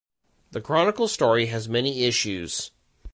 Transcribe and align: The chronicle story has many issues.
The 0.49 0.61
chronicle 0.61 1.07
story 1.07 1.45
has 1.45 1.69
many 1.69 2.05
issues. 2.05 2.71